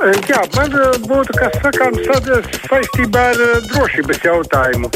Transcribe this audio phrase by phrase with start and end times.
[0.00, 0.72] Jā, man
[1.04, 2.06] būtu kas sakāms
[2.70, 4.88] saistībā ar drošības jautājumu.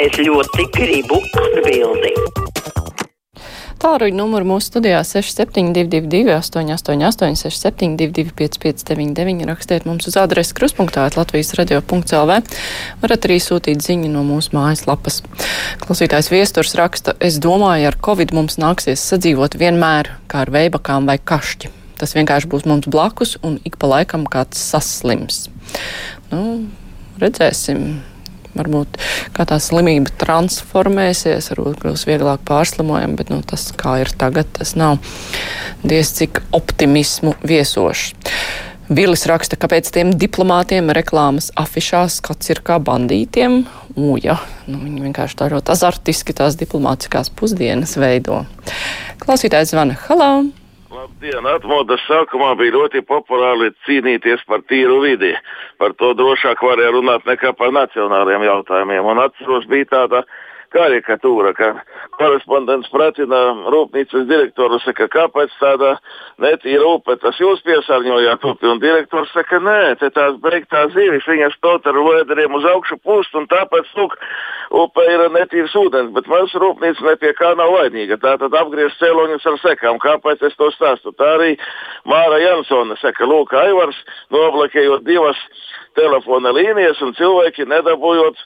[0.00, 2.40] Es ļoti gribu atbildēt.
[3.80, 12.38] Tāruņa numuru mūsu studijā 6722, 888, 672, 559, rakstiet mums uz adresi kruspunktā, Latvijas radio.clv.
[13.00, 15.20] Varat arī sūtīt ziņu no mūsu mājaslapas.
[15.84, 21.16] Klausītājs viesturs raksta, es domāju, ar Covid mums nāksies sadzīvot vienmēr kā ar veibakām vai
[21.20, 21.79] kašķi.
[22.00, 25.48] Tas vienkārši būs mums blakus un ik pa laikam kāds saslims.
[26.32, 26.64] Nu,
[27.20, 28.00] redzēsim
[28.56, 28.98] varbūt
[29.36, 34.98] tā slimība transformēsies, varbūt kļūs vieglāk pārslimojama, bet nu, tas, kā ir tagad, tas nav
[35.86, 38.14] diez cik optimismu viesošs.
[38.90, 43.60] Vilis raksta, ka pēc tiem diplomātiem reklāmas afišās skats ir kā bandītiem.
[43.94, 48.42] Uja, nu, viņi vienkārši tā ļoti azartiski tās diplomātiskās pusdienas veido.
[49.22, 50.32] Klausītājs zvana Halā!
[51.00, 51.46] Labdien!
[51.48, 55.30] Atmodas sākumā bija ļoti populāri cīnīties par tīru vidi.
[55.80, 59.08] Par to drošāk varēja runāt nekā par nacionāliem jautājumiem.
[59.08, 60.20] Un atceros, bija tāda
[60.74, 61.70] karikatūra, ka
[62.18, 63.40] korespondents pratina
[63.72, 65.94] rūpnīcas direktoru, saka, kāpēc tāda
[66.42, 71.58] netīra upe, tas jūs piesārņojāt upi, un direktors saka, nē, te tās beigtās zīves, viņas
[71.64, 74.16] tot ar vēderiem uz augšu pūst, un tāpēc, lūk,
[74.82, 78.96] upe ir netīrs ūdens, bet mūsu rūpnīca ne pie kā nav vainīga, tā tad apgriež
[79.00, 81.14] cēloņus ar sekām, kāpēc es to stāstu.
[81.18, 81.56] Tā arī
[82.08, 83.98] Māra Jansone saka, lūk, Aivars,
[84.34, 85.40] noblakējot divas
[85.98, 88.38] telefona līnijas un cilvēki nedabūjot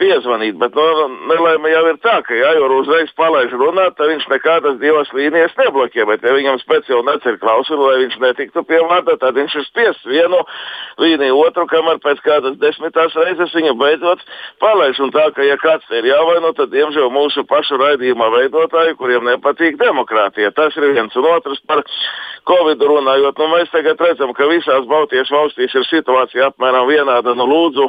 [0.00, 0.56] piezvanīt.
[0.60, 0.86] Bet no,
[1.30, 5.54] nelaime jau ir tā, ka ja jau uzreiz palaiž runāt, tad viņš nekādas divas līnijas
[5.58, 6.06] neblokē.
[6.08, 10.08] Bet ja viņam speciāli neceļ klausuli, lai viņš netiktu pie vārda, tad viņš ir spiests
[10.08, 10.40] vienu
[11.02, 14.24] līniju otru, kamēr pēc kādas desmitās reizes viņu beidzot
[14.62, 15.02] palaiž.
[15.04, 19.78] Un tā, ka ja kāds ir jāvaino, tad diemžēl mūsu pašu raidījuma veidotāji, kuriem nepatīk
[19.80, 20.54] demokrātija.
[20.56, 21.84] Tas ir viens un otrs par
[22.48, 23.38] Covid runājot.
[23.38, 27.34] Nu, mēs tagad redzam, ka visās Baltijas valstīs ir situācija apmēram vienāda.
[27.38, 27.88] Nu, lūdzu,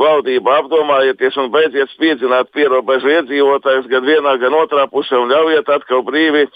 [0.00, 6.04] valdība apdomājieties un beidziet spīdzināt pierobežu iedzīvotājus gan vienā, gan otrā pusē un ļaujiet atkal
[6.06, 6.46] brīvi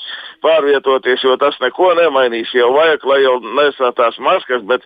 [0.44, 2.52] pārvietoties, jo tas neko nemainīs.
[2.56, 4.84] Jau vajag, lai jau nesā tās maskas, bet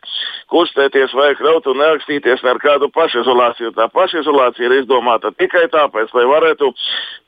[0.52, 3.74] kustēties vajag raut un nerakstīties ar kādu pašizolāciju.
[3.78, 6.72] Tā pašizolācija ir izdomāta tikai tāpēc, lai varētu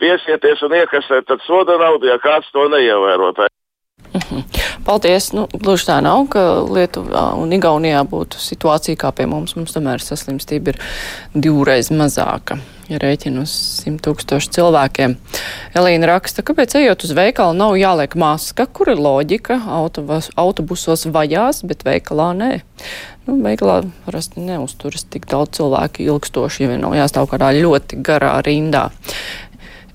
[0.03, 3.47] piesieties un iekasēt soda naudu, ja kāds to neievērot.
[4.87, 5.31] Paldies.
[5.37, 9.57] Nu, gluži tā nav, ka Lietuvā un Igaunijā būtu situācija kā pie mums.
[9.59, 10.81] Mums tomēr saslimstība ir
[11.35, 12.61] divreiz mazāka.
[12.87, 15.17] Ja rēķina uz 100 tūkstošu cilvēkiem.
[15.75, 21.65] Elīna raksta, kāpēc ejot uz veikalu nav jāliek maska, kur ir loģika, autobus, autobusos vajās,
[21.67, 22.53] bet veikalā nē.
[23.27, 28.37] Nu, veikalā parasti neuzturas tik daudz cilvēku ilgstoši, ja vien nav jāstāv kādā ļoti garā
[28.47, 28.85] rindā.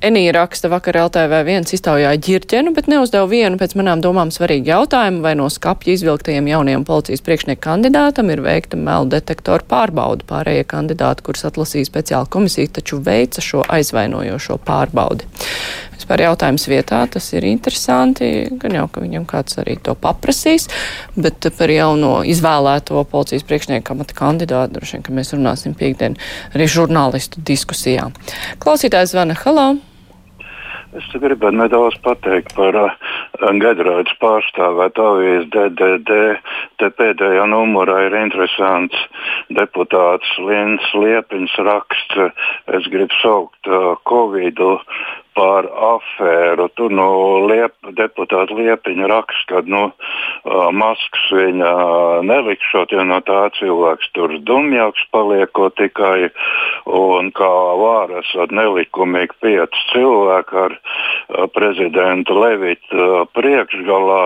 [0.02, 5.36] Enija raksta vakar LTV1 iztaujāja ģirķenu, bet neuzdeva vienu pēc manām domām svarīgu jautājumu, vai
[5.38, 10.26] no skapja izvilktajiem jaunajiem policijas priekšnieku kandidātam ir veikta melu detektoru pārbauda.
[10.26, 15.30] Pārējie kandidāti, kurus atlasīja speciāla komisija, taču veica šo aizvainojošo pārbaudi.
[15.94, 20.66] Vispār jautājums vietā, tas ir interesanti, gan jau, ka viņam kāds arī to paprasīs,
[21.14, 26.18] bet par jauno izvēlēto policijas priekšnieku amata kandidātu, droši vien, ka mēs runāsim piekdien
[26.56, 28.10] arī žurnālistu diskusijā.
[28.66, 29.70] Klausītājs zvana Halā.
[31.00, 32.96] Es gribētu nedaudz pateikt par uh,
[33.64, 36.18] Gedraitas pārstāvētu avīzi DDD.
[36.82, 39.06] Te pēdējā numurā ir interesants
[39.56, 42.20] deputāts Lins Liepiņš raksts.
[42.76, 44.74] Es gribu saukt uh, Covidu
[45.38, 46.68] par afēru.
[46.76, 47.08] Tur no
[47.50, 49.84] liep, deputāta Liepiņa raksta, ka nu,
[50.76, 51.72] maskas viņa
[52.28, 56.32] nelikšot, jo no tā cilvēks tur dumjāks paliekot tikai.
[56.86, 60.78] Un kā vāra esot nelikumīgi pieci cilvēki ar
[61.56, 64.22] prezidentu Levitu priekšgalā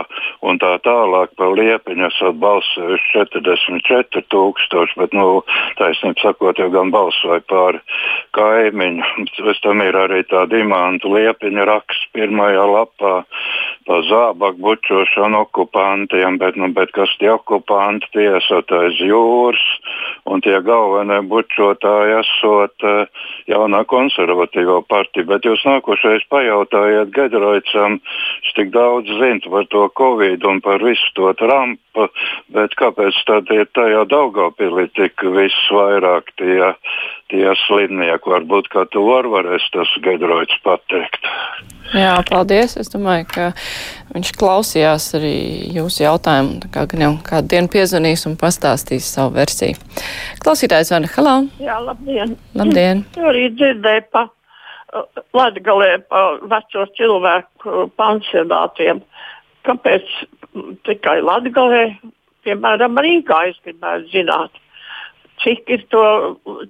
[0.46, 5.44] un tā tālāk par Liepiņu esot balsojuši 44 tūkstoši, bet, nu,
[5.80, 7.80] taisnība sakot, jau gan balsoja par
[8.38, 9.14] kaimiņu.
[9.46, 13.26] Pēc tam ir arī tāda imanta okupantu liepiņa raksts pirmajā lapā
[13.86, 19.62] par zābaku bučošanu okupantiem, bet, nu, bet kas tie okupanti tiesotais jūras
[20.26, 23.06] un tie galvenie bučotāji esot uh,
[23.52, 25.28] jaunā konservatīvo partija.
[25.30, 31.14] Bet jūs nākošais pajautājiet Gedroicam, viņš tik daudz zina par to Covid un par visu
[31.18, 32.10] to Trumpu,
[32.58, 36.74] bet kāpēc tad ir tajā Daugavpilī tik viss vairāk tie,
[37.30, 38.34] tie slimnieki?
[38.36, 41.34] Varbūt, ka tu var varēs tas Gedroics pateikt.
[41.94, 42.74] Jā, paldies.
[42.82, 43.50] Es domāju, ka
[44.16, 45.36] viņš klausījās arī
[45.76, 46.72] jūsu jautājumu.
[46.74, 49.78] Kā gan jau kādu dienu piezvanīs un pastāstīs savu versiju.
[50.44, 51.36] Klausītājs Vana Halā.
[51.62, 52.36] Jā, labdien.
[52.58, 53.06] Labdien.
[53.16, 55.06] Tur arī dzirdēju pa uh,
[55.38, 59.06] Latgalē pa veco cilvēku pansionātiem.
[59.66, 60.12] Kāpēc
[60.86, 61.86] tikai Latgalē
[62.46, 64.62] piemēram, Rīgā es gribētu zināt,
[65.44, 66.04] cik ir to,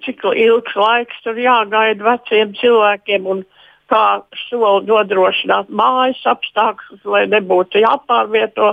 [0.05, 3.43] cik ilgs laiks tur jāgaida veciem cilvēkiem un
[3.91, 4.05] kā
[4.47, 8.71] soli nodrošināt mājas apstākļus, lai nebūtu jāpārvieto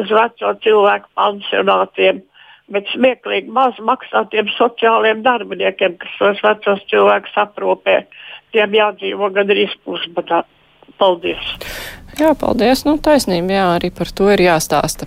[0.00, 2.22] uz veco cilvēku pansionātiem.
[2.70, 7.96] Bet smieklīgi maz maksā tiem sociālajiem darbiniekiem, kas tos vecos cilvēkus aprūpē.
[8.54, 10.44] Tiem jādzīvo gandrīz pusbadā.
[10.98, 11.54] Paldies!
[12.18, 12.82] Jā, paldies.
[12.84, 15.06] Nu, taisnība, jā, arī par to ir jāstāsta.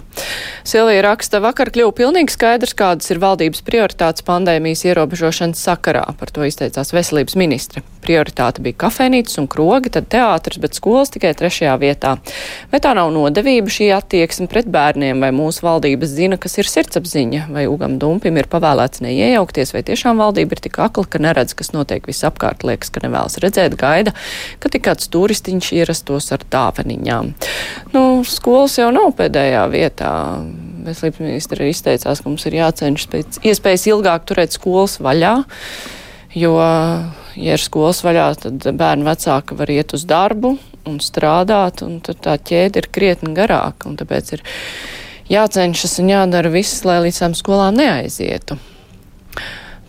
[0.66, 6.06] Silvija raksta, vakar kļuva pilnīgi skaidrs, kādas ir valdības prioritātes pandēmijas ierobežošanas sakarā.
[6.18, 7.84] Par to izteicās veselības ministre.
[8.04, 12.16] Prioritāte bija kafejnīcas un krogi, tad teātris, bet skolas tikai trešajā vietā.
[12.72, 17.46] Vai tā nav nodevība šī attieksme pret bērniem, vai mūsu valdības zina, kas ir sirdsapziņa,
[17.54, 21.72] vai Ugam Dumpim ir pavēlēts neiejaukties, vai tiešām valdība ir tik akla, ka neredz, kas
[21.76, 24.16] notiek visapkārt, liekas, ka nevēlas redzēt, gaida,
[24.60, 27.32] ka tik kāds turistiņš ierastos ar dāvaniņām.
[27.96, 30.14] Nu, skolas jau nav pēdējā vietā.
[30.84, 35.38] Veselības ministra izteicās, ka mums ir jācenšas pēc iespējas ilgāk turēt skolas vaļā,
[36.36, 36.58] jo,
[37.40, 40.58] ja ir skolas vaļā, tad bērnu vecāki var iet uz darbu
[40.90, 44.44] un strādāt, un tad tā ķēde ir krietni garāka, un tāpēc ir
[45.32, 48.60] jācenšas un jādara viss, lai līdz tām skolām neaizietu.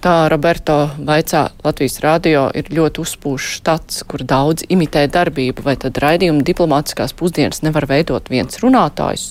[0.04, 5.96] Tā Roberto vaicā Latvijas radio ir ļoti uzpūšs štats, kur daudz imitē darbību, vai tad
[5.96, 9.30] raidījuma diplomātiskās pusdienas nevar veidot viens runātājs.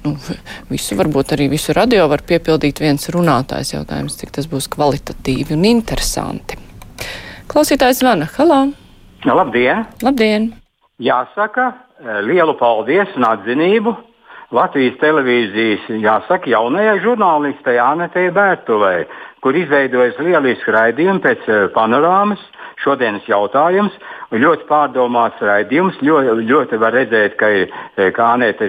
[0.00, 0.14] Nu,
[0.70, 5.68] visu varbūt arī visu radio var piepildīt viens runātājs jautājums, cik tas būs kvalitatīvi un
[5.68, 6.56] interesanti.
[7.52, 8.30] Klausītājs zvana.
[8.38, 8.62] Halā!
[9.28, 9.84] Labdien!
[10.08, 10.48] Labdien!
[11.04, 11.68] Jāsaka,
[12.24, 13.92] lielu paldies un atzinību
[14.54, 19.04] Latvijas televīzijas, jāsaka, jaunajai žurnālistei Anetei Bērtulei,
[19.44, 22.40] kur izveidojas lielisku raidījumu pēc panorāmas.
[22.82, 23.94] Šodienas jautājums
[24.32, 25.98] ļoti pārdomāts raidījums.
[26.04, 27.50] Ļoti, ļoti var redzēt, ka,
[28.16, 28.68] ka Anēta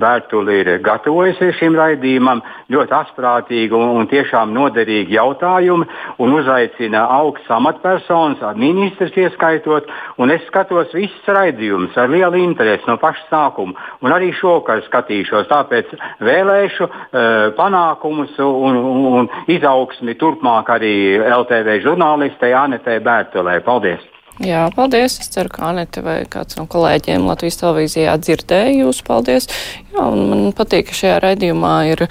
[0.00, 2.42] Bērtuli ir gatavojusies šim raidījumam.
[2.72, 5.88] Ļoti asprātīgi un, un tiešām noderīgi jautājumi
[6.22, 9.90] un uzaicina augsts amatpersonas, ministrs ieskaitot.
[10.32, 13.76] Es skatos visus raidījumus ar lielu interesi no paša sākuma.
[14.02, 15.50] Un arī šovakar skatīšos.
[15.50, 15.92] Tāpēc
[16.24, 23.60] vēlēšu uh, panākumus un, un, un izaugsmi turpmāk arī LTV žurnālistei Anetē Bērtulē.
[23.66, 24.12] Paldies!
[24.40, 25.18] Jā, paldies.
[25.20, 29.02] Es ceru, ka Anita vai kāds no kolēģiem Latvijas televīzijā dzirdēja jūs.
[29.04, 29.46] Paldies.
[29.92, 32.06] Jā, un man patīk, ka šajā raidījumā ir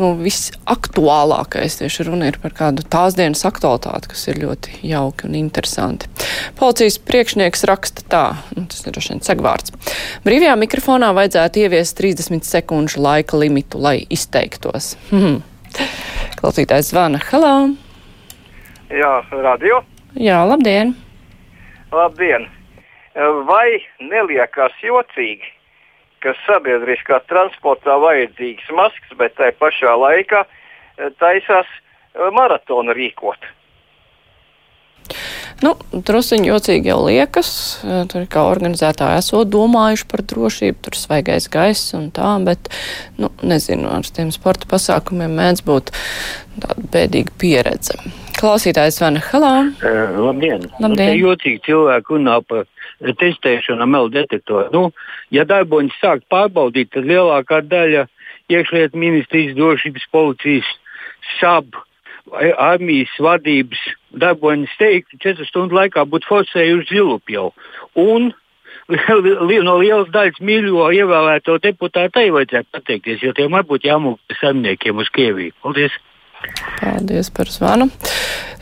[0.00, 1.78] nu, visaktuālākais.
[1.78, 6.10] Tieši runa ir par kādu tās dienas aktualitāti, kas ir ļoti jauki un interesanti.
[6.58, 8.24] Policijas priekšnieks raksta tā,
[8.58, 9.76] nu, tas ir droši vien segvārds.
[10.26, 14.96] Brīvajā mikrofonā vajadzētu ieviest 30 sekundžu laika limitu, lai izteiktos.
[15.20, 15.42] Hmm.
[16.40, 17.18] Klausītājs zvana.
[17.20, 17.52] Halā!
[18.88, 19.10] Jā,
[19.44, 19.82] radio.
[20.16, 20.94] Jā, labdien!
[21.92, 22.46] Labdien!
[23.44, 25.50] Vai neliekas jocīgi,
[26.24, 30.46] ka sabiedriskā transportā vajadzīgas maskas, bet tai pašā laikā
[31.20, 31.68] taisās
[32.32, 33.44] maratonu rīkot?
[35.60, 35.74] Nu,
[36.08, 37.50] Trusiņi jocīgi jau liekas.
[38.08, 42.70] Tur kā organizētāji esot domājuši par drošību, tur svaigais gaiss un tā, bet,
[43.20, 45.92] nu, nezinu, ar tiem sporta pasākumiem mēdz būt
[46.62, 47.98] tāda bēdīga pieredze.
[48.40, 49.52] Klausītājs Vana Halā.
[49.84, 50.64] Uh, labdien!
[50.80, 51.12] Labdien.
[51.12, 52.64] Nu, jocīgi cilvēki runā par
[53.20, 54.70] testēšanu ar melu detektoru.
[54.72, 54.84] Nu,
[55.34, 58.06] ja darboņi sāk pārbaudīt, tad lielākā daļa
[58.50, 60.72] iekšlietu ministrijas drošības policijas
[61.36, 61.84] sabu
[62.58, 63.80] armijas vadības
[64.22, 67.50] darboņas teiktu, 4 stundu laikā būtu forsējuši zilupi jau.
[67.98, 68.30] Un
[69.68, 75.10] no lielas daļas mīļo ievēlēto deputātu arī vajadzētu pateikties, jo tiem varbūt jāmūk saimniekiem uz
[75.14, 75.54] Krieviju.
[75.62, 75.94] Paldies!
[76.80, 77.90] Paldies par zvanu.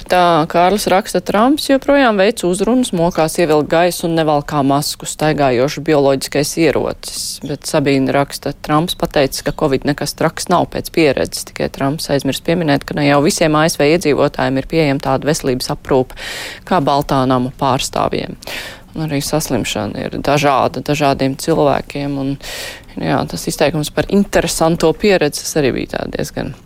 [0.08, 6.52] Tā Kārlis raksta, Trumps joprojām veic uzrunas, mokās ievilkt gaisu un nevalkā masku staigājošu bioloģiskais
[6.62, 7.25] ierocis.
[7.44, 12.47] Bet Sabīna raksta, Trumps pateicis, ka Covid nekas traks nav pēc pieredzes, tikai Trumps aizmirst
[12.49, 16.16] pieminēt, ka ne jau visiem ASV iedzīvotājiem ir pieejama tāda veselības aprūpe
[16.64, 18.40] kā Baltā nama pārstāvjiem.
[18.97, 22.16] Un arī saslimšana ir dažāda dažādiem cilvēkiem.
[22.16, 22.35] Un,
[22.97, 26.56] jā, tas izteikums par interesanto pieredzi arī bija diezgan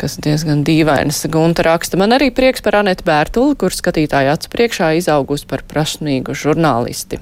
[0.00, 1.24] kas diezgan dīvainas.
[1.32, 6.36] Gunta raksta, man arī prieks par Anetu Bērtuli, kur skatītāju acu priekšā izaugus par prasmīgu
[6.38, 7.20] žurnālisti.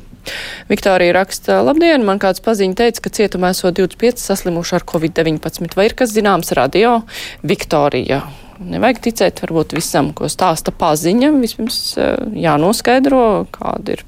[0.71, 5.75] Viktorija raksta, labdien, man kāds paziņa teica, ka cietumā esot 25 saslimuši ar covid-19.
[5.79, 7.01] Vai ir kas zināms radio?
[7.43, 8.23] Viktorija.
[8.63, 11.33] Nevajag ticēt varbūt visam, ko stāsta paziņa.
[11.43, 12.15] Vispirms eh,
[12.45, 13.25] jānoskaidro,
[13.55, 14.05] kāda ir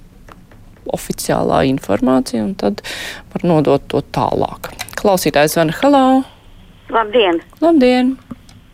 [0.95, 2.85] oficiālā informācija, un tad
[3.33, 4.71] var nodot to tālāk.
[5.01, 6.23] Klausītājs Vana Halau.
[6.93, 7.41] Labdien!
[7.65, 8.15] Labdien!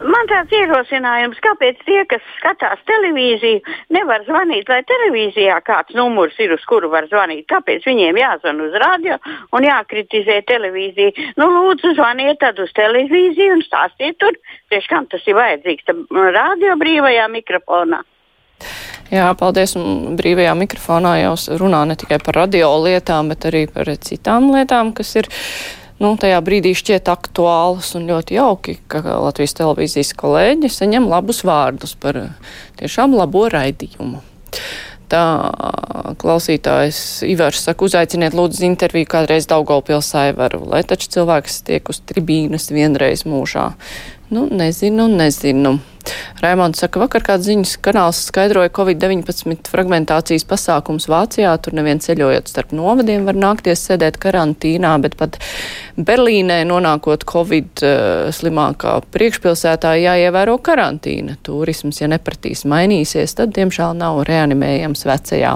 [0.01, 3.61] Man tāds ierosinājums, kāpēc tie, kas skatās televīziju,
[3.93, 7.45] nevar zvanīt, lai televīzijā kāds numurs ir, uz kuru var zvanīt.
[7.53, 9.19] Kāpēc viņiem jāzvan uz radio
[9.53, 11.33] un jākritizē televīziju?
[11.37, 14.39] Nu, lūdzu, zvaniet tad uz televīziju un stāstiet tur,
[14.73, 15.85] tieši kam tas ir vajadzīgs.
[15.91, 18.01] Tad radio brīvajā mikrofonā.
[19.11, 19.75] Jā, paldies.
[20.17, 25.13] Brīvajā mikrofonā jau runā ne tikai par radio lietām, bet arī par citām lietām, kas
[25.19, 25.29] ir
[26.01, 31.97] nu, tajā brīdī šķiet aktuāls un ļoti jauki, ka Latvijas televīzijas kolēģi saņem labus vārdus
[32.01, 32.19] par
[32.81, 34.23] tiešām labo raidījumu.
[35.11, 35.23] Tā
[36.23, 42.71] klausītājs Ivars saka, uzaiciniet lūdzu interviju kādreiz Daugavpils Aivaru, lai taču cilvēks tiek uz tribīnas
[42.71, 43.73] vienreiz mūžā.
[44.31, 45.81] Nu, nezinu, nezinu.
[46.41, 51.53] Raimons saka, vakar kāds ziņas kanāls skaidroja Covid-19 fragmentācijas pasākums Vācijā.
[51.61, 55.37] Tur neviens ceļojot starp novadiem var nākties sēdēt karantīnā, bet pat
[56.01, 61.37] Berlīnē nonākot Covid uh, slimākā priekšpilsētā jāievēro karantīna.
[61.45, 65.53] Turisms, ja nepratīs mainīsies, tad, diemžēl, nav reanimējams vecajā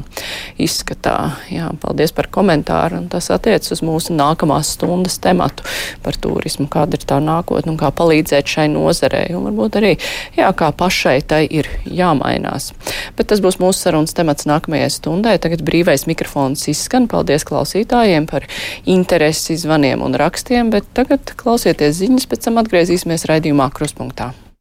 [0.60, 1.16] izskatā.
[1.52, 5.64] Jā, paldies par komentāru, un tas attiec uz mūsu nākamās stundas tematu
[6.04, 9.30] par turismu, kāda ir tā nākotne un kā palīdzēt šai nozarei.
[9.32, 9.94] Un varbūt arī
[10.36, 12.72] jā, kā pašai tai ir jāmainās.
[13.18, 15.36] Bet tas būs mūsu sarunas temats nākamajai stundai.
[15.42, 17.08] Tagad brīvais mikrofons izskan.
[17.10, 18.48] Paldies klausītājiem par
[18.84, 24.32] interesi zvaniem un rakstiem, bet tagad klausieties ziņas, pēc tam atgriezīsimies raidījumā kruspunktā.